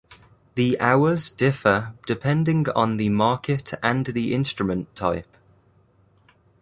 [0.55, 5.37] The hours differ depending on the market and the instrument type.